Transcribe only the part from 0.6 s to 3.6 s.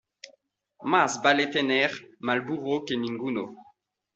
Más vale tener mal burro que ninguno.